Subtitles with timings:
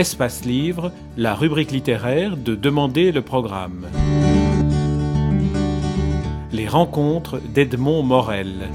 [0.00, 3.86] Espace Livre, la rubrique littéraire de Demander le programme.
[6.52, 8.70] Les rencontres d'Edmond Morel.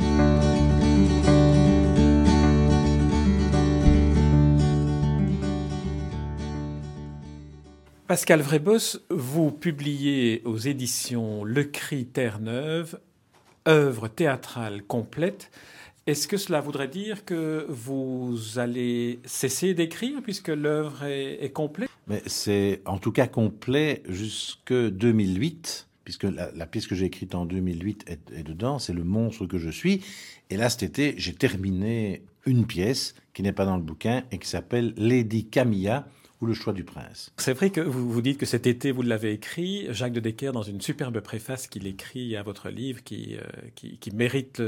[8.08, 13.00] Pascal Vrébos, vous publiez aux éditions Le Cri Terre-Neuve
[13.68, 15.52] œuvre théâtrale complète.
[16.08, 21.90] Est-ce que cela voudrait dire que vous allez cesser d'écrire puisque l'œuvre est, complète?
[22.06, 27.46] Mais c'est en tout cas complet jusque 2008 puisque la, pièce que j'ai écrite en
[27.46, 30.04] 2008 est, est dedans, c'est le monstre que je suis.
[30.52, 34.38] Et là, cet été, j'ai terminé une pièce qui n'est pas dans le bouquin et
[34.38, 36.08] qui s'appelle Lady Camilla,
[36.42, 37.32] ou le choix du prince.
[37.38, 39.88] C'est vrai que vous, vous dites que cet été, vous l'avez écrit.
[39.92, 43.42] Jacques de Decker, dans une superbe préface qu'il écrit à votre livre, qui, euh,
[43.76, 44.62] qui, qui, mérite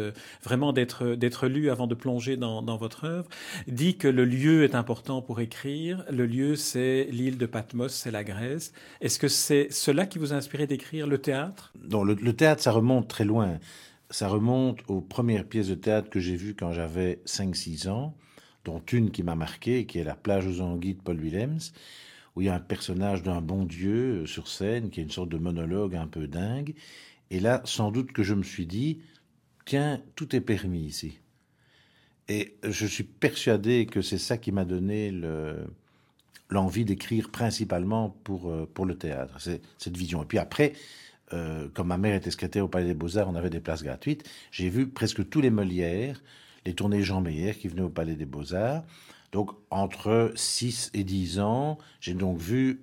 [0.43, 3.27] vraiment d'être, d'être lu avant de plonger dans, dans, votre œuvre,
[3.67, 6.05] dit que le lieu est important pour écrire.
[6.09, 8.71] Le lieu, c'est l'île de Patmos, c'est la Grèce.
[9.01, 11.73] Est-ce que c'est cela qui vous a inspiré d'écrire le théâtre?
[11.89, 13.59] Non, le, le théâtre, ça remonte très loin.
[14.09, 18.15] Ça remonte aux premières pièces de théâtre que j'ai vues quand j'avais 5-6 ans
[18.67, 21.71] dont une qui m'a marqué, qui est La plage aux anguilles de Paul Willems,
[22.35, 25.09] où il y a un personnage d'un bon Dieu euh, sur scène, qui est une
[25.11, 26.75] sorte de monologue un peu dingue.
[27.31, 28.99] Et là, sans doute que je me suis dit,
[29.65, 31.17] tiens, tout est permis ici.
[32.27, 35.13] Et je suis persuadé que c'est ça qui m'a donné
[36.49, 40.23] l'envie d'écrire principalement pour, euh, le théâtre, cette vision.
[40.23, 40.73] Et puis après,
[41.31, 44.29] euh, comme ma mère était secrétaire au Palais des Beaux-Arts, on avait des places gratuites,
[44.51, 46.21] j'ai vu presque tous les Molières,
[46.67, 48.83] les tournées Jean Meyer qui venaient au Palais des Beaux-Arts.
[49.31, 52.81] Donc entre 6 et 10 ans, j'ai donc vu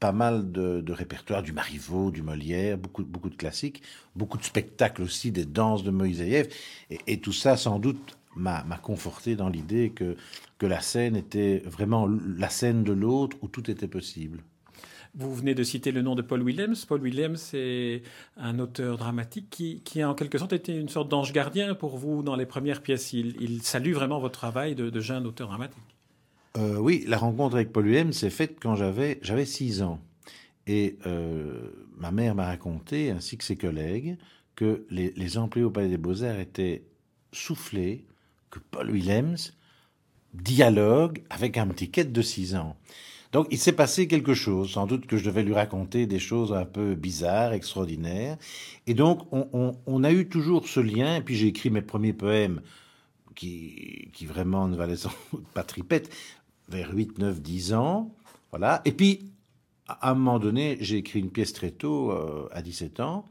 [0.00, 3.82] pas mal de, de, répertoire, du Marivaux, du Molière, beaucoup, beaucoup de classiques,
[4.16, 6.48] beaucoup de spectacles aussi, des danses de Moïseïev.
[6.90, 10.16] Et, et tout ça, sans doute, m'a conforté dans l'idée que,
[10.58, 14.42] que la scène était vraiment la scène de l'autre où tout était possible.
[15.14, 16.76] Vous venez de citer le nom de Paul Willems.
[16.86, 18.02] Paul Willems, c'est
[18.36, 19.50] un auteur dramatique
[19.84, 22.80] qui, a en quelque sorte été une sorte d'ange gardien pour vous dans les premières
[22.80, 23.12] pièces.
[23.12, 25.78] Il, salue vraiment votre travail de, jeune auteur dramatique.
[26.56, 30.00] Euh, oui, la rencontre avec Paul Willems s'est faite quand j'avais j'avais six ans.
[30.66, 34.16] Et euh, ma mère m'a raconté, ainsi que ses collègues,
[34.54, 36.84] que les, employés au Palais des Beaux-Arts étaient
[37.32, 38.04] soufflés
[38.50, 39.52] que Paul Willems
[40.34, 42.76] dialogue avec un petit quête de six ans.
[43.32, 46.52] Donc il s'est passé quelque chose, sans doute que je devais lui raconter des choses
[46.52, 48.36] un peu bizarres, extraordinaires.
[48.86, 52.60] Et donc on, a eu toujours ce lien, et puis j'ai écrit mes premiers poèmes
[53.34, 54.96] qui, vraiment ne valaient
[55.54, 56.12] pas tripette,
[56.68, 58.14] vers 8, 9, 10 ans.
[58.50, 58.82] Voilà.
[58.84, 59.30] Et puis,
[59.86, 63.26] à un moment donné, j'ai écrit une pièce très tôt, euh, à 17 ans.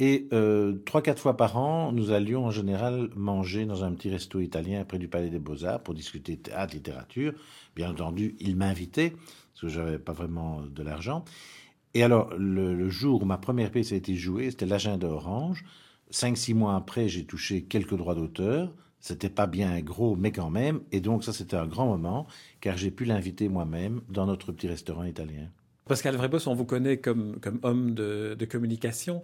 [0.00, 4.10] Et euh, trois, quatre fois par an, nous allions en général manger dans un petit
[4.10, 7.32] resto italien près du Palais des Beaux-Arts pour discuter théâtre, littérature.
[7.76, 11.24] Bien entendu, il m'invitait, parce que j'avais pas vraiment de l'argent.
[11.94, 15.64] Et alors, le, jour où ma première pièce a été jouée, c'était l'agenda orange.
[16.10, 18.74] Cinq, six mois après, j'ai touché quelques droits d'auteur.
[18.98, 20.80] C'était pas bien gros, mais quand même.
[20.90, 22.26] Et donc, ça, c'était un grand moment,
[22.60, 25.50] car j'ai pu l'inviter moi-même dans notre petit restaurant italien.
[25.86, 29.20] Pascal Vrébos, on vous connaît comme, comme homme de, de communication,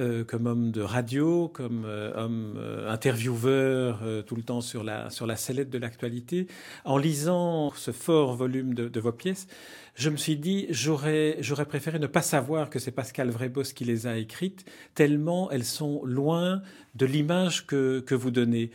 [0.00, 4.84] euh, comme homme de radio, comme euh, homme euh, intervieweur euh, tout le temps sur
[4.84, 6.46] la, sur la sellette de l'actualité.
[6.84, 9.46] En lisant ce fort volume de, de, vos pièces,
[9.94, 13.86] je me suis dit, j'aurais, j'aurais préféré ne pas savoir que c'est Pascal Vrébos qui
[13.86, 16.60] les a écrites, tellement elles sont loin
[16.96, 18.70] de l'image que, que vous donnez.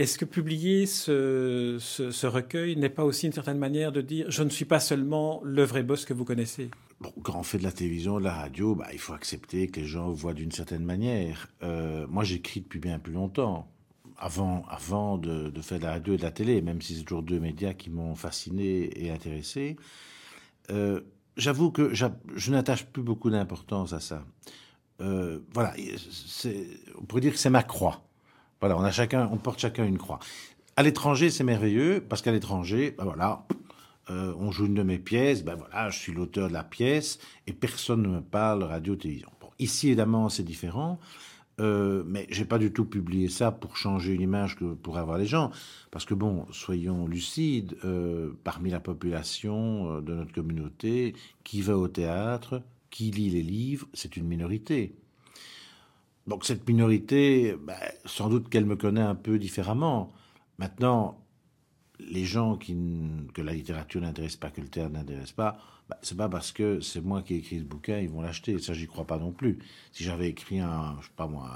[0.00, 4.48] Est-ce que publier ce, recueil n'est pas aussi une certaine manière de dire je ne
[4.48, 6.70] suis pas seulement le vrai boss que vous connaissez?
[7.22, 9.86] Quand on fait de la télévision, de la radio, bah, il faut accepter que les
[9.86, 11.48] gens voient d'une certaine manière.
[11.62, 13.70] Euh, moi, j'écris depuis bien plus longtemps.
[14.16, 17.02] Avant, avant de, de, faire de la radio et de la télé, même si c'est
[17.02, 19.76] toujours deux médias qui m'ont fasciné et intéressé.
[20.70, 21.02] Euh,
[21.36, 24.24] J'avoue que je n'attache plus beaucoup d'importance à ça.
[25.00, 25.74] Euh, voilà,
[26.98, 28.02] on pourrait dire que c'est ma croix.
[28.60, 30.18] Voilà, on a chacun, on porte chacun une croix.
[30.76, 33.46] À l'étranger, c'est merveilleux parce qu'à l'étranger, ben voilà,
[34.10, 37.18] euh, on joue une de mes pièces, ben voilà, je suis l'auteur de la pièce
[37.46, 39.30] et personne ne me parle radio-télévision.
[39.60, 40.98] Ici, évidemment, c'est différent.
[41.60, 45.18] Euh, mais j'ai pas du tout publié ça pour changer une image que pour avoir
[45.18, 45.50] les gens,
[45.90, 51.14] parce que bon, soyons lucides, euh, parmi la population euh, de notre communauté,
[51.44, 54.94] qui va au théâtre, qui lit les livres, c'est une minorité.
[56.30, 57.74] Donc cette minorité, ben,
[58.04, 60.12] sans doute qu'elle me connaît un peu différemment.
[60.58, 61.18] Maintenant,
[61.98, 62.76] les gens qui,
[63.34, 66.80] que la littérature n'intéresse pas, que le théâtre n'intéresse pas, ben, c'est pas parce que
[66.80, 68.56] c'est moi qui ai écrit ce bouquin, ils vont l'acheter.
[68.60, 69.58] Ça, j'y crois pas non plus.
[69.90, 71.50] Si j'avais écrit un, je sais pas moi,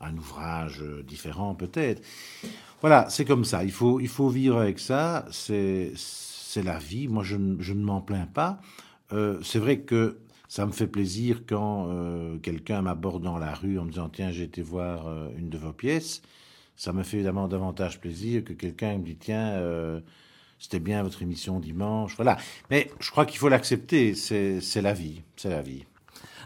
[0.00, 2.02] un ouvrage différent, peut-être.
[2.80, 3.62] Voilà, c'est comme ça.
[3.62, 5.26] Il faut, il faut vivre avec ça.
[5.32, 7.08] C'est, c'est la vie.
[7.08, 8.58] Moi, je, je ne m'en plains pas.
[9.12, 10.16] Euh, c'est vrai que
[10.54, 14.30] ça me fait plaisir quand euh, quelqu'un m'aborde dans la rue en me disant tiens
[14.30, 16.22] j'ai été voir euh, une de vos pièces.
[16.76, 19.60] Ça me fait évidemment davantage plaisir que quelqu'un me dit tiens
[20.60, 22.14] c'était bien votre émission dimanche.
[22.14, 22.36] Voilà.
[22.70, 24.14] Mais je crois qu'il faut l'accepter.
[24.14, 25.22] C'est la vie.
[25.34, 25.86] C'est la vie.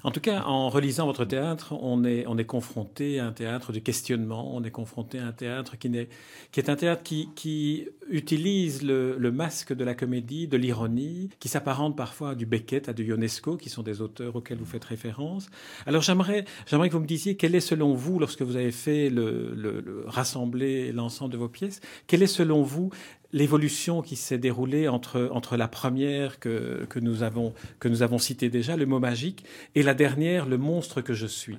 [0.04, 3.72] En tout cas, en relisant votre théâtre, on est, on est confronté à un théâtre
[3.72, 9.30] de questionnement, on est confronté à un théâtre qui, est, un théâtre qui, utilise le,
[9.30, 13.56] masque de la comédie, de l'ironie, qui s'apparente parfois à du Beckett, à du Ionesco,
[13.56, 15.48] qui sont des auteurs auxquels vous faites référence.
[15.86, 19.10] Alors j'aimerais, j'aimerais que vous me disiez quel est selon vous, lorsque vous avez fait
[19.10, 22.90] le, le, le rassembler l'ensemble de vos pièces, quel est selon vous
[23.32, 28.18] l'évolution qui s'est déroulée entre, entre la première que, que, nous avons, que nous avons
[28.18, 29.44] citée déjà, le mot magique,
[29.74, 31.58] et la dernière, le monstre que je suis.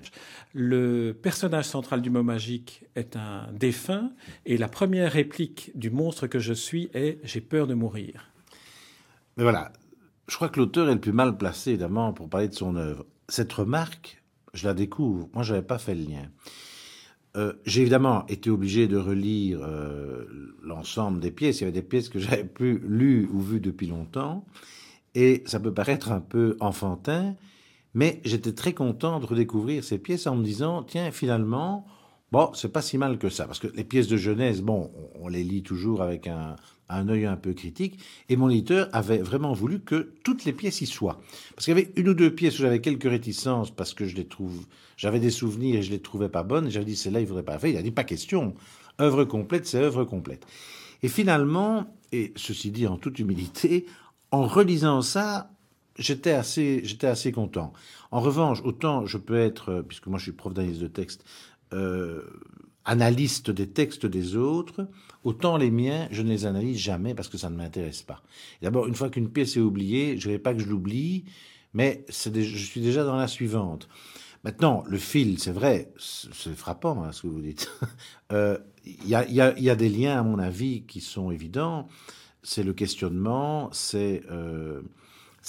[0.54, 4.12] Le personnage central du mot magique est un défunt,
[4.46, 8.32] et la première réplique du monstre que je suis est J'ai peur de mourir.
[9.38, 9.72] Mais voilà,
[10.28, 13.06] je crois que l'auteur est le plus mal placé, évidemment, pour parler de son œuvre.
[13.28, 14.22] Cette remarque,
[14.54, 16.30] je la découvre, moi je n'avais pas fait le lien.
[17.40, 20.26] Euh, j'ai évidemment été obligé de relire euh,
[20.62, 21.62] l'ensemble des pièces.
[21.62, 24.46] Il y avait des pièces que j'avais plus lues ou vues depuis longtemps.
[25.16, 27.36] Et ça peut paraître un peu enfantin,
[27.94, 31.88] mais j'étais très content de redécouvrir ces pièces en me disant, tiens, finalement,
[32.32, 33.46] bon, c'est pas si mal que ça.
[33.46, 36.58] Parce que les pièces de jeunesse, bon, on les lit toujours avec un,
[36.90, 38.00] un œil un peu critique,
[38.30, 41.22] et mon éditeur avait vraiment voulu que toutes les pièces y soient.
[41.56, 44.16] Parce qu'il y avait une ou deux pièces où j'avais quelques réticences parce que je
[44.16, 44.66] les trouve,
[44.98, 47.60] j'avais des souvenirs et je les trouvais pas bonnes, j'avais dit celle-là il faudrait pas
[47.60, 48.56] faire, il a dit pas question,
[49.00, 50.46] œuvre complète c'est œuvre complète.
[51.04, 53.86] Et finalement, et ceci dit en toute humilité,
[54.32, 55.52] en relisant ça,
[55.98, 57.74] j'étais assez, j'étais assez content.
[58.12, 61.24] En revanche, autant je peux être, puisque moi je suis prof d'analyse de texte,
[61.74, 62.24] euh,
[62.90, 64.88] analyste des textes des autres,
[65.24, 68.24] autant les miens, je ne les analyse jamais parce que ça ne m'intéresse pas.
[68.64, 71.26] D'abord, une fois qu'une pièce est oubliée, je ne vais pas que je l'oublie,
[71.74, 73.88] mais je suis déjà dans la suivante.
[74.44, 77.72] Maintenant, le fil, c'est vrai, c'est frappant hein, ce que vous dites.
[78.32, 81.88] Euh, il y, a, y, a, des liens, à mon avis, qui sont évidents.
[82.44, 84.84] C'est le questionnement, c'est euh,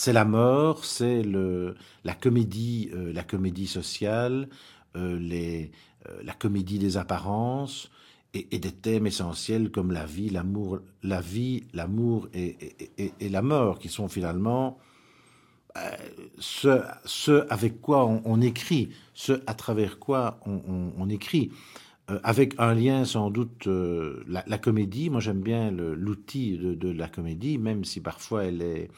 [0.06, 4.48] la mort, c'est la comédie, euh, la comédie sociale,
[4.96, 5.89] euh, les, euh,
[6.22, 7.90] la comédie des apparences
[8.34, 12.56] et, des thèmes essentiels comme la vie, l'amour, la vie, l'amour et,
[13.20, 14.78] la mort, qui sont finalement
[15.76, 15.80] euh,
[16.38, 21.50] ce, avec quoi on, écrit, ce à travers quoi on, écrit,
[22.10, 25.10] euh, avec un lien sans doute la, comédie.
[25.10, 28.90] Moi, j'aime bien l'outil de, la comédie, même si parfois elle est,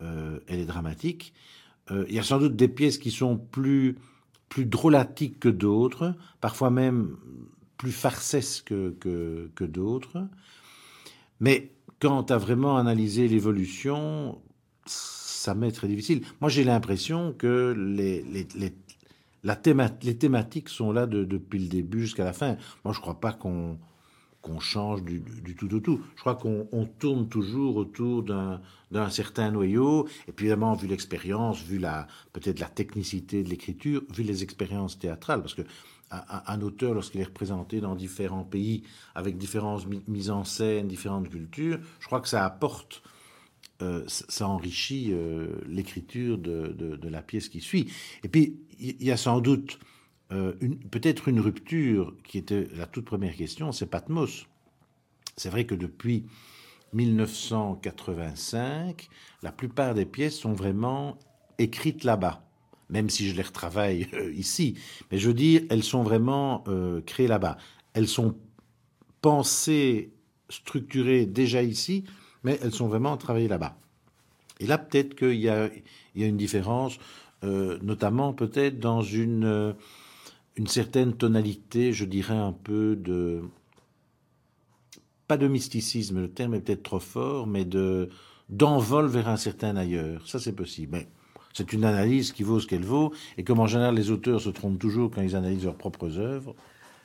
[0.00, 1.32] elle est dramatique.
[1.90, 3.98] Il y a sans doute des pièces qui sont plus
[4.52, 7.16] plus drôlatiques que d'autres, parfois même
[7.78, 10.28] plus farcesques que, que, d'autres.
[11.40, 11.70] Mais
[12.00, 14.42] quant à vraiment analyser l'évolution,
[14.84, 16.20] ça m'est très difficile.
[16.42, 18.74] Moi, j'ai l'impression que les, les, les,
[19.42, 19.58] la
[20.02, 22.58] les thématiques sont là depuis le début jusqu'à la fin.
[22.84, 23.78] Moi, je ne crois pas qu'on
[24.42, 25.22] qu'on change du,
[25.56, 26.00] tout au tout.
[26.16, 30.08] Je crois qu'on tourne toujours autour d'un certain noyau.
[30.28, 34.98] Et puis évidemment, vu l'expérience, vu la peut-être la technicité de l'écriture, vu les expériences
[34.98, 35.62] théâtrales, parce que
[36.10, 38.82] un, auteur, lorsqu'il est représenté dans différents pays,
[39.14, 43.02] avec différentes mises en scène, différentes cultures, je crois que ça apporte,
[43.80, 47.90] euh, ça enrichit euh, l'écriture de, de, la pièce qui suit.
[48.24, 49.78] Et puis, il y a sans doute
[50.32, 50.54] euh,
[50.90, 54.46] peut-être une rupture qui était la toute première question, c'est Patmos.
[55.36, 56.24] C'est vrai que depuis
[56.94, 59.08] 1985,
[59.42, 61.18] la plupart des pièces sont vraiment
[61.58, 62.46] écrites là-bas,
[62.88, 64.78] même si je les retravaille euh, ici.
[65.10, 67.58] Mais je veux dire, elles sont vraiment euh, créées là-bas.
[67.92, 68.34] Elles sont
[69.20, 70.14] pensées,
[70.48, 72.04] structurées déjà ici,
[72.42, 73.76] mais elles sont vraiment travaillées là-bas.
[74.60, 75.68] Et là, peut-être qu'il y, y a,
[76.14, 76.98] une différence,
[77.42, 79.74] notamment peut-être dans une
[80.56, 83.42] une certaine tonalité, je dirais un peu de
[85.28, 88.10] pas de mysticisme, le terme est peut-être trop fort, mais de
[88.48, 90.28] d'envol vers un certain ailleurs.
[90.28, 90.92] Ça, c'est possible.
[90.92, 91.08] Mais
[91.54, 94.50] c'est une analyse qui vaut ce qu'elle vaut, et comme en général les auteurs se
[94.50, 96.54] trompent toujours quand ils analysent leurs propres œuvres.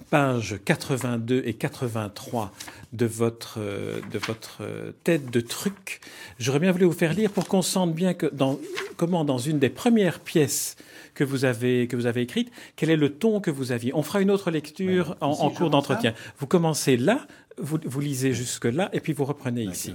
[0.09, 2.51] Page 82 et 83
[2.93, 4.61] de votre, de votre
[5.03, 6.01] tête de truc.
[6.39, 8.59] J'aurais bien voulu vous faire lire pour qu'on sente bien que dans,
[8.95, 10.75] comment dans une des premières pièces
[11.13, 13.93] que vous avez que vous avez écrite, quel est le ton que vous aviez.
[13.93, 16.13] On fera une autre lecture en, cours d'entretien.
[16.37, 17.25] Vous commencez là,
[17.57, 19.93] vous, vous lisez jusque là, et puis vous reprenez ici.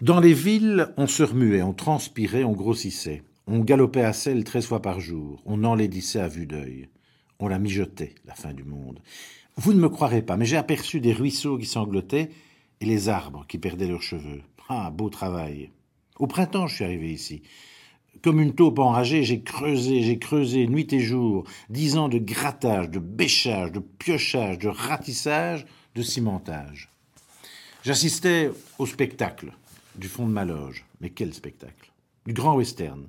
[0.00, 3.22] Dans les villes, on se remuait, on transpirait, on grossissait.
[3.46, 5.42] On galopait à selle treize fois par jour.
[5.44, 6.88] On enlaidissait à vue d'œil.
[7.42, 9.00] On la mijotait, la fin du monde.
[9.56, 12.30] Vous ne me croirez pas, mais j'ai aperçu des ruisseaux qui sanglotaient
[12.80, 14.42] et les arbres qui perdaient leurs cheveux.
[14.68, 15.72] Ah, beau travail.
[16.20, 17.42] Au printemps, je suis arrivé ici.
[18.22, 22.90] Comme une taupe enragée, j'ai creusé, j'ai creusé nuit et jour, dix ans de grattage,
[22.90, 26.90] de bêchage, de piochage, de ratissage, de cimentage.
[27.82, 29.52] J'assistais au spectacle
[29.96, 30.84] du fond de ma loge.
[31.00, 31.90] Mais quel spectacle?
[32.24, 33.08] Du grand western.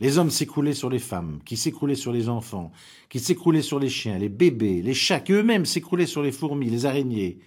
[0.00, 2.70] Les hommes s'écroulaient sur les femmes, qui s'écroulaient sur les enfants,
[3.08, 6.70] qui s'écroulaient sur les chiens, les bébés, les chats, qui eux-mêmes s'écroulaient sur les fourmis,
[6.70, 7.38] les araignées.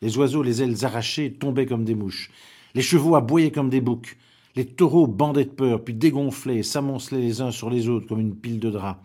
[0.00, 2.30] Les oiseaux, les ailes arrachées, tombaient comme des mouches.
[2.74, 4.16] Les chevaux aboyaient comme des boucs.
[4.56, 8.34] Les taureaux bandaient de peur, puis dégonflaient, s'amoncelaient les uns sur les autres comme une
[8.34, 9.00] pile de draps.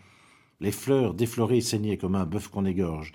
[0.59, 3.13] Les fleurs déflorées saignaient comme un bœuf qu'on égorge.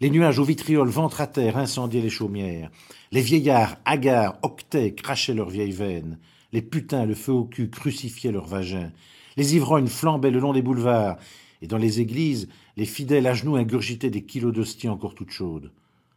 [0.00, 2.70] Les nuages au vitriol, ventre à terre, incendiaient les chaumières.
[3.12, 6.18] Les vieillards, hagards, octaient, crachaient leurs vieilles veines.
[6.52, 8.92] Les putains, le feu au cul, crucifiaient leurs vagins.
[9.36, 11.18] Les ivrognes flambaient le long des boulevards.
[11.62, 15.70] Et dans les églises, les fidèles à genoux ingurgitaient des kilos d'hosties encore toutes chaudes.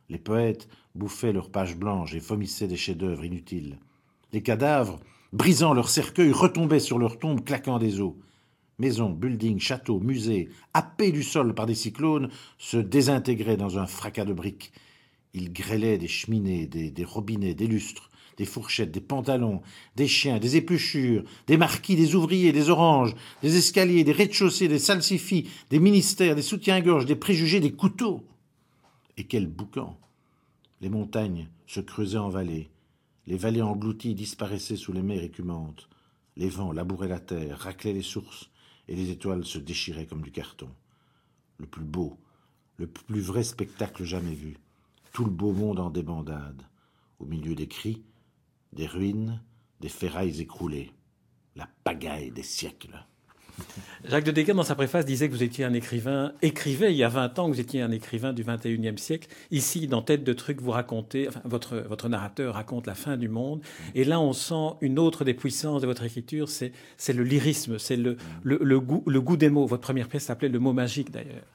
[0.09, 3.77] Les poètes bouffaient leurs pages blanches et vomissaient des chefs-d'œuvre inutiles.
[4.31, 4.99] Les cadavres,
[5.31, 8.13] brisant leurs cercueils, retombaient sur leurs tombes, claquant des os.
[8.79, 14.25] Maisons, buildings, châteaux, musées, happés du sol par des cyclones, se désintégraient dans un fracas
[14.25, 14.71] de briques.
[15.33, 19.61] Ils grêlaient des cheminées, des, des robinets, des lustres, des fourchettes, des pantalons,
[19.95, 24.79] des chiens, des épluchures, des marquis, des ouvriers, des oranges, des escaliers, des rez-de-chaussée, des
[24.79, 28.23] salsifis, des ministères, des soutiens-gorge, des préjugés, des couteaux.
[29.17, 29.97] Et quel boucan
[30.81, 32.69] Les montagnes se creusaient en vallées,
[33.25, 35.87] les vallées englouties disparaissaient sous les mers écumantes,
[36.35, 38.49] les vents labouraient la terre, raclaient les sources,
[38.87, 40.69] et les étoiles se déchiraient comme du carton.
[41.57, 42.17] Le plus beau,
[42.77, 44.57] le plus vrai spectacle jamais vu,
[45.13, 46.63] tout le beau monde en débandade,
[47.19, 48.03] au milieu des cris,
[48.73, 49.41] des ruines,
[49.79, 50.91] des ferrailles écroulées,
[51.55, 53.05] la pagaille des siècles.
[54.05, 57.03] Jacques de Decker, dans sa préface, disait que vous étiez un écrivain, écrivait il y
[57.03, 59.27] a 20 ans que vous étiez un écrivain du 21e siècle.
[59.51, 63.29] Ici, dans Tête de trucs, vous racontez, enfin, votre, votre narrateur raconte la fin du
[63.29, 63.61] monde.
[63.95, 67.77] Et là, on sent une autre des puissances de votre écriture, c'est, c'est le lyrisme,
[67.77, 69.67] c'est le, le, le, goût, le goût des mots.
[69.67, 71.45] Votre première pièce s'appelait Le mot magique, d'ailleurs.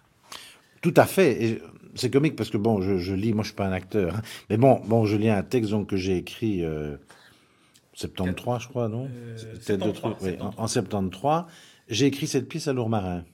[0.80, 1.44] Tout à fait.
[1.44, 1.62] Et
[1.98, 4.16] c'est comique parce que, bon, je, je, lis, moi, je suis pas un acteur.
[4.16, 4.22] Hein.
[4.50, 6.64] Mais bon, bon, je lis un texte donc, que j'ai écrit.
[6.64, 6.96] Euh,
[7.94, 9.08] 73, je crois, non?
[9.12, 11.44] Euh, 73, de trucs, oui, en, en 73.
[11.88, 13.24] J'ai écrit cette pièce à Lourmarin.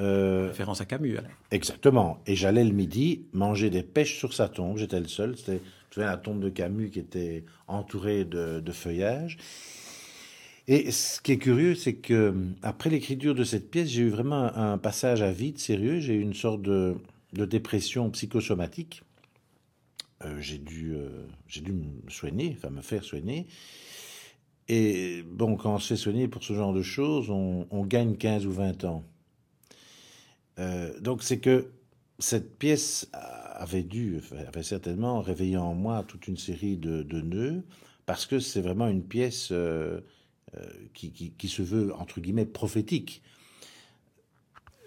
[0.00, 1.18] Euh, Référence à Camus.
[1.18, 1.30] Alors.
[1.50, 2.20] Exactement.
[2.26, 4.76] Et j'allais le midi manger des pêches sur sa tombe.
[4.76, 5.36] J'étais le seul.
[5.36, 5.60] C'était,
[5.96, 9.38] la tombe de Camus qui était entourée de, de, feuillage.
[10.66, 14.44] Et ce qui est curieux, c'est que après l'écriture de cette pièce, j'ai eu vraiment
[14.56, 16.00] un passage à vide sérieux.
[16.00, 16.96] J'ai eu une sorte de,
[17.32, 19.02] dépression psychosomatique.
[20.24, 23.46] Euh, j'ai dû, euh, j'ai dû me soigner, enfin me faire soigner.
[24.68, 28.46] Et bon, quand on se fait soigner pour ce genre de choses, on, gagne 15
[28.46, 29.04] ou 20 ans.
[30.58, 31.70] Euh, donc c'est que
[32.18, 37.62] cette pièce avait dû, avait certainement réveillé en moi toute une série de, nœuds,
[38.06, 40.00] parce que c'est vraiment une pièce euh, euh,
[40.92, 43.22] qui, qui, qui, se veut, entre guillemets, prophétique.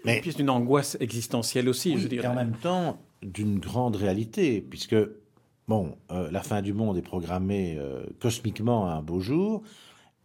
[0.05, 2.25] Mais, pièce d'une angoisse existentielle aussi, oui, je dirais.
[2.25, 4.95] Et en même temps, d'une grande réalité, puisque
[5.67, 9.63] bon, euh, la fin du monde est programmée euh, cosmiquement à un beau jour,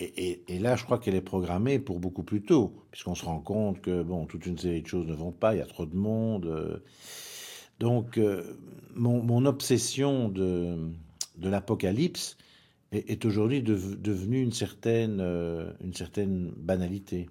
[0.00, 3.25] et, et, et là, je crois qu'elle est programmée pour beaucoup plus tôt, puisqu'on se
[3.25, 5.66] rend compte que bon, toute une série de choses ne vont pas, il y a
[5.66, 6.46] trop de monde.
[6.46, 6.78] Euh,
[7.80, 8.20] donc,
[8.94, 10.76] mon, mon, obsession de,
[11.38, 12.37] de l'apocalypse
[12.92, 15.20] est, aujourd'hui de, devenue une certaine,
[15.82, 17.28] une certaine banalité.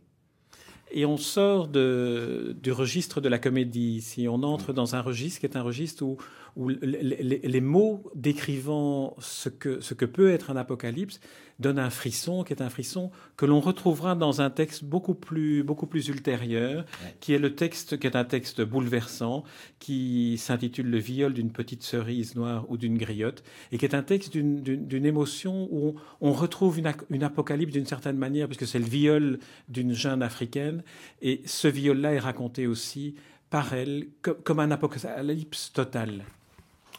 [0.93, 4.01] Et on sort de, du registre de la comédie.
[4.01, 6.17] Si on entre dans un registre qui est un registre où,
[6.55, 11.19] où les, mots décrivant ce que, ce que peut être un apocalypse
[11.59, 15.63] donnent un frisson qui est un frisson que l'on retrouvera dans un texte beaucoup plus,
[15.63, 17.15] beaucoup plus ultérieur, ouais.
[17.19, 19.43] qui est le texte, qui est un texte bouleversant,
[19.79, 24.03] qui s'intitule Le viol d'une petite cerise noire ou d'une griotte, et qui est un
[24.03, 28.79] texte d'une émotion où on, on retrouve une, une apocalypse d'une certaine manière, puisque c'est
[28.79, 30.80] le viol d'une jeune africaine,
[31.21, 33.15] et ce viol-là est raconté aussi
[33.51, 36.23] par elle comme, un apocalypse total.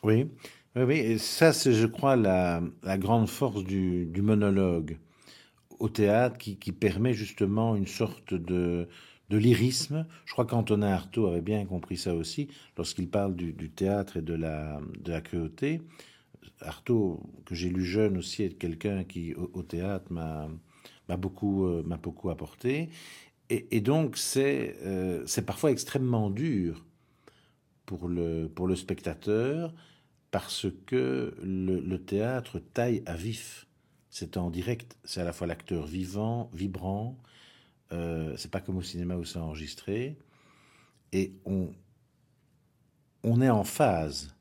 [0.05, 0.29] Oui,
[0.77, 0.97] oui.
[0.99, 2.63] Et ça, c'est, je crois, la,
[2.99, 4.99] grande force du, monologue
[5.81, 8.87] au théâtre qui, permet justement une sorte de,
[9.31, 10.07] lyrisme.
[10.27, 14.35] Je crois qu'Antonin Artaud avait bien compris ça aussi lorsqu'il parle du, théâtre et de
[14.35, 14.81] la,
[15.23, 15.81] cruauté.
[16.61, 20.49] Artaud, que j'ai lu jeune aussi, est quelqu'un qui, au, théâtre, m'a,
[21.17, 22.91] beaucoup, euh, m'a beaucoup apporté.
[23.51, 26.87] Et, donc, c'est, euh, parfois extrêmement dur
[27.85, 29.75] pour le, pour le spectateur
[30.31, 33.67] parce que le, théâtre taille à vif.
[34.09, 37.19] C'est en direct, c'est à la fois l'acteur vivant, vibrant,
[37.93, 40.17] euh, c'est pas comme au cinéma où c'est enregistré,
[41.13, 41.71] et on,
[43.23, 44.35] on est en phase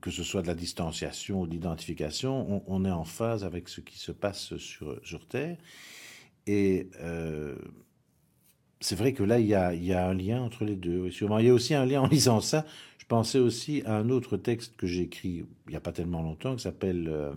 [0.00, 3.80] que ce soit de la distanciation ou de l'identification, on, est en phase avec ce
[3.80, 5.56] qui se passe sur, sur Terre.
[6.46, 7.56] Et euh,
[8.80, 11.10] c'est vrai que là, il y, a, un lien entre les deux.
[11.10, 11.38] sûrement.
[11.38, 12.66] Il y a aussi un lien en lisant ça.
[12.98, 16.22] Je pensais aussi à un autre texte que j'ai écrit il n'y a pas tellement
[16.22, 17.32] longtemps, qui s'appelle euh,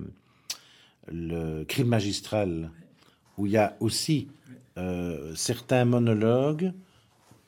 [1.08, 2.72] Le crime magistral,
[3.38, 4.28] où il y a aussi
[4.78, 6.74] euh, certains monologues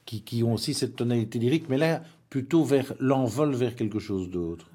[0.06, 4.30] qui, qui, ont aussi cette tonalité lyrique, mais là, plutôt vers l'envol vers quelque chose
[4.30, 4.71] d'autre.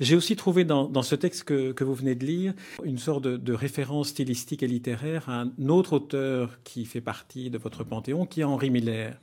[0.00, 3.24] J'ai aussi trouvé dans, dans, ce texte que, que, vous venez de lire une sorte
[3.24, 7.84] de, de, référence stylistique et littéraire à un autre auteur qui fait partie de votre
[7.84, 9.20] panthéon, qui est Henri Miller,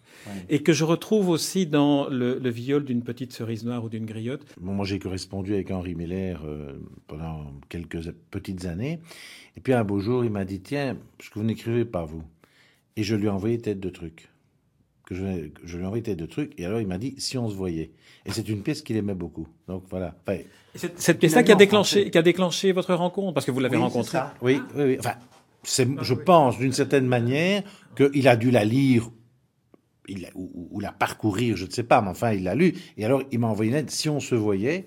[0.49, 4.05] et que je retrouve aussi dans le, le viol d'une petite cerise noire ou d'une
[4.05, 4.45] griotte.
[4.59, 6.73] Bon, moi, j'ai correspondu avec Henri Miller euh,
[7.07, 8.99] pendant quelques petites années,
[9.55, 12.23] et puis un beau jour, il m'a dit Tiens, ce que vous n'écrivez pas, vous.
[12.97, 14.29] Et je lui ai envoyé tête de truc
[15.05, 17.49] que je, je lui ai envoyé de trucs, et alors il m'a dit si on
[17.49, 17.91] se voyait.
[18.25, 19.47] Et c'est une pièce qu'il aimait beaucoup.
[19.67, 20.15] Donc voilà.
[20.27, 20.39] Enfin,
[20.73, 23.77] cette, cette pièce-là qui a déclenché, qui a déclenché votre rencontre, parce que vous l'avez
[23.77, 24.17] oui, rencontrée.
[24.41, 24.95] Oui, oui, oui.
[24.99, 25.13] Enfin,
[25.63, 27.63] c'est, je pense d'une certaine manière
[27.95, 29.09] qu'il a dû la lire.
[30.07, 32.73] Il, ou, ou, la parcourir, je ne sais pas, mais enfin, il l'a lu.
[32.97, 34.85] Et alors, il m'a envoyé une lettre, si on se voyait,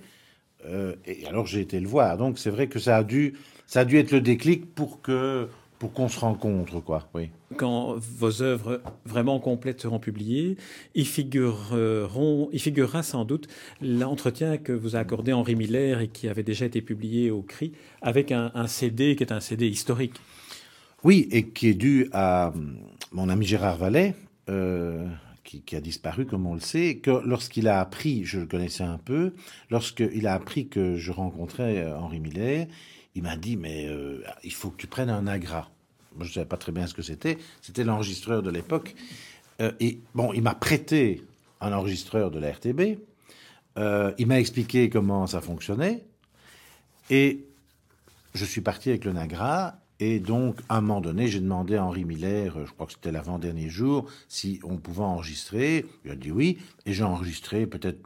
[0.67, 2.17] euh, et alors j'ai été le voir.
[2.17, 3.35] Donc, c'est vrai que ça a dû,
[3.67, 5.49] ça a dû être le déclic pour que,
[5.79, 7.09] pour qu'on se rencontre, quoi.
[7.15, 7.31] Oui.
[7.57, 10.57] Quand vos œuvres vraiment complètes seront publiées,
[10.95, 13.49] il, figureront, il figurera sans doute
[13.81, 17.73] l'entretien que vous a accordé Henri Miller et qui avait déjà été publié au CRI
[18.03, 20.15] avec un, un CD qui est un CD historique.
[21.05, 22.79] Oui, et qui est dû à hum,
[23.13, 24.15] mon ami Gérard Vallet,
[24.49, 25.07] euh,
[25.45, 28.83] qui, qui, a disparu, comme on le sait, que lorsqu'il a appris, je le connaissais
[28.83, 29.33] un peu,
[29.71, 32.67] lorsqu'il a appris que je rencontrais euh, Henri Miller,
[33.15, 35.71] il m'a dit, mais euh, il faut que tu prennes un Agra.
[36.15, 37.39] Moi, je ne savais pas très bien ce que c'était.
[37.61, 38.95] C'était l'enregistreur de l'époque.
[39.61, 41.25] Euh, et bon, il m'a prêté
[41.61, 42.99] un enregistreur de la RTB.
[43.77, 46.05] Euh, il m'a expliqué comment ça fonctionnait.
[47.11, 47.45] Et
[48.35, 49.81] je suis parti avec le Nagra.
[50.01, 53.11] Et donc, à un moment donné, j'ai demandé à Henri Miller, je crois que c'était
[53.11, 55.87] l'avant-dernier jour, si on pouvait enregistrer.
[56.05, 56.59] Il a dit oui.
[56.87, 57.99] Et j'ai enregistré peut-être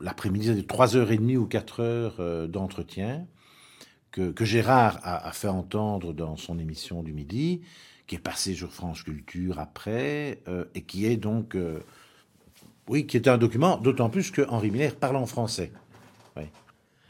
[0.00, 3.26] l'après-midi, 3h30 ou 4 heures d'entretien
[4.10, 7.62] que, que Gérard a, a, fait entendre dans son émission du midi,
[8.06, 11.80] qui est passée sur France Culture après, euh, et qui est donc, euh,
[12.88, 15.70] oui, qui est un document, d'autant plus que Henri Miller parle en français.
[16.36, 16.42] Oui.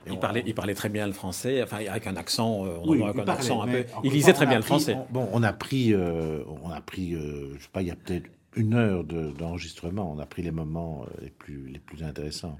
[0.07, 2.91] Il, on, parlait, il parlait très bien le français, enfin avec un accent, euh, on
[2.91, 3.85] oui, avec un parlait, accent un peu.
[4.05, 4.95] Il lisait très bien pris, le français.
[4.95, 7.97] On, bon, on a pris, euh, on a pris, je sais pas, il y a
[7.97, 10.15] peut-être une heure d'enregistrement.
[10.15, 12.59] De, on a pris les moments les plus les plus intéressants.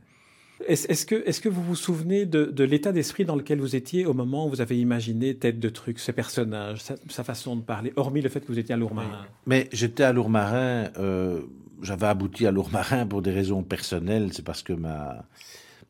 [0.67, 4.51] Est-ce que, vous vous souvenez de, l'état d'esprit dans lequel vous étiez au moment où
[4.51, 8.41] vous avez imaginé Tête de Truc, ce personnage, sa, façon de parler, hormis le fait
[8.41, 9.27] que vous étiez à Lourmarin?
[9.47, 11.43] Mais j'étais à Lourmarin, euh,
[11.83, 15.25] j'avais abouti à Lourmarin pour des raisons personnelles, c'est parce que ma,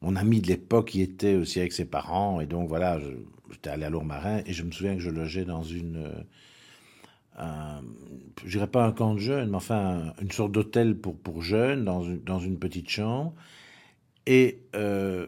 [0.03, 2.99] mon ami de l'époque y était aussi avec ses parents, et donc voilà,
[3.51, 6.09] j'étais allé à Lourmarin, et je me souviens que je logeais dans une...
[7.39, 7.81] Euh,
[8.45, 11.85] je dirais pas un camp de jeunes, mais enfin une sorte d'hôtel pour, pour jeunes,
[11.85, 13.33] dans dans une petite chambre.
[14.27, 15.27] Et euh,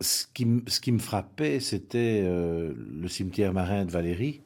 [0.00, 4.42] ce, qui, ce, qui, me frappait, c'était euh, le cimetière marin de Valérie.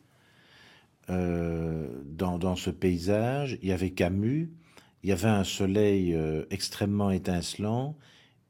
[1.08, 4.50] Euh, dans, dans, ce paysage, il y avait Camus,
[5.02, 6.18] il y avait un soleil
[6.50, 7.96] extrêmement étincelant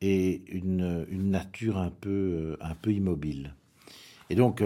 [0.00, 3.54] et une, une, nature un peu, un peu immobile.
[4.30, 4.62] Et donc,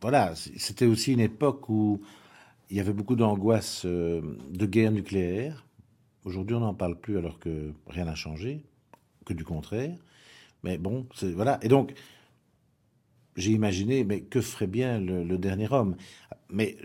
[0.00, 2.00] voilà, c'était aussi une époque où
[2.70, 5.66] il y avait beaucoup d'angoisse de guerre nucléaire.
[6.24, 8.64] Aujourd'hui, on n'en parle plus alors que rien n'a changé
[9.34, 9.96] du contraire.
[10.62, 11.58] Mais bon, voilà.
[11.62, 11.94] Et donc,
[13.36, 15.96] j'ai imaginé, mais que ferait bien le, dernier homme?
[16.50, 16.76] Mais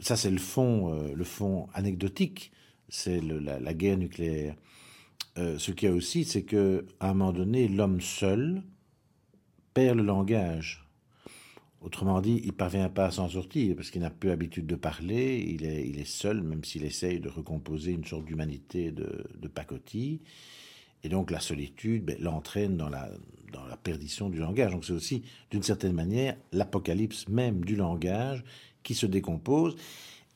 [0.00, 2.52] ça, c'est le fond, euh, le fond anecdotique,
[2.88, 4.54] c'est la, guerre nucléaire.
[5.38, 8.62] Euh, ce qu'il y a aussi, c'est que à un moment donné, l'homme seul
[9.72, 10.84] perd le langage.
[11.80, 15.44] Autrement dit, il parvient pas à s'en sortir parce qu'il n'a plus l'habitude de parler.
[15.46, 19.48] Il est, il est seul, même s'il essaye de recomposer une sorte d'humanité de, de
[19.48, 20.20] pacotille.
[21.04, 23.08] Et donc la solitude ben, l'entraîne dans la,
[23.52, 24.72] dans la perdition du langage.
[24.72, 28.42] Donc c'est aussi, d'une certaine manière, l'apocalypse même du langage
[28.82, 29.76] qui se décompose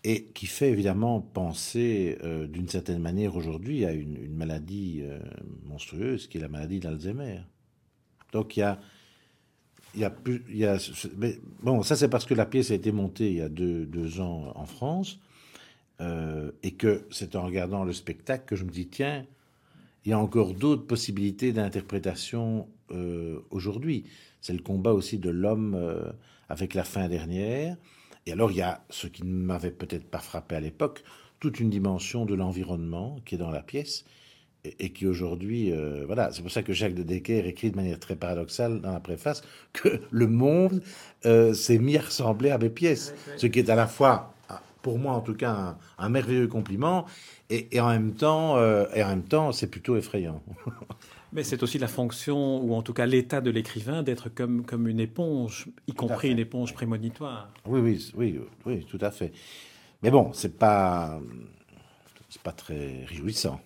[0.05, 5.19] et qui fait évidemment penser euh, d'une certaine manière aujourd'hui à une, maladie euh,
[5.65, 7.41] monstrueuse qui est la maladie d'Alzheimer.
[8.33, 8.79] Donc il y a,
[9.95, 10.79] il y a plus, il y a,
[11.17, 13.87] mais bon, ça c'est parce que la pièce a été montée il y a deux,
[13.87, 15.19] deux ans en France
[16.01, 19.27] euh, et que c'est en regardant le spectacle que je me dis tiens,
[20.05, 24.05] il y a encore d'autres possibilités d'interprétation euh, aujourd'hui.
[24.41, 26.11] C'est le combat aussi de l'homme euh,
[26.49, 27.77] avec la fin dernière.
[28.27, 31.03] Et alors, il y a ce qui ne m'avait peut-être pas frappé à l'époque,
[31.41, 34.05] toute une dimension de l'environnement qui est dans la pièce
[34.65, 38.01] et, qui aujourd'hui, euh, voilà, c'est pour ça que Jacques de Decker écrit de manière
[38.01, 40.83] très paradoxale dans la préface que le monde
[41.23, 44.35] s'est mis à ressembler à mes pièces, ce qui est à la fois,
[44.83, 47.07] pour moi en tout cas, un, merveilleux compliment,
[47.51, 50.43] et, en même temps, euh, et en même temps, c'est plutôt effrayant.
[51.33, 54.89] Mais c'est aussi la fonction, ou en tout cas l'état de l'écrivain, d'être comme, comme
[54.89, 57.51] une éponge, y compris une éponge prémonitoire.
[57.67, 59.33] Oui, oui, oui, oui, tout à fait.
[60.03, 61.21] Mais bon, c'est pas,
[62.31, 63.61] c'est pas très réjouissant.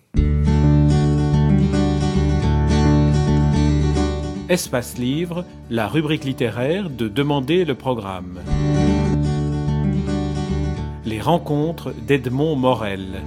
[4.49, 8.41] Espace Livre, la rubrique littéraire de Demander le programme.
[11.05, 13.21] Les rencontres d'Edmond Morel.